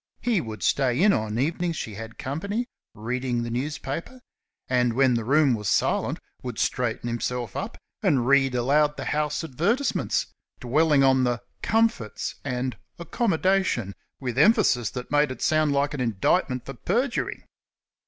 He 0.23 0.41
would 0.41 0.63
stay 0.63 0.99
in 0.99 1.13
on 1.13 1.37
evenings 1.37 1.75
she 1.75 1.93
had 1.93 2.17
company, 2.17 2.65
reading 2.95 3.43
the 3.43 3.51
newspaper; 3.51 4.19
and 4.67 4.93
when 4.93 5.13
the 5.13 5.23
room 5.23 5.53
was 5.53 5.69
silent 5.69 6.17
would 6.41 6.57
straighten 6.57 7.07
himself 7.07 7.55
up 7.55 7.77
and 8.01 8.25
read 8.25 8.55
aloud 8.55 8.97
the 8.97 9.05
house 9.05 9.43
advertisements, 9.43 10.25
dwelling 10.59 11.03
on 11.03 11.23
the 11.23 11.43
"comforts" 11.61 12.33
and 12.43 12.77
"accommodation" 12.97 13.93
with 14.19 14.39
emphasis 14.39 14.89
that 14.89 15.11
made 15.11 15.29
it 15.29 15.43
sound 15.43 15.71
like 15.71 15.93
an 15.93 16.01
indictment 16.01 16.65
for 16.65 16.73
perjury. 16.73 17.45